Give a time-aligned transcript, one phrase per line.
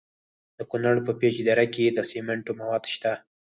[0.57, 3.13] د کونړ په پیچ دره کې د سمنټو مواد شته.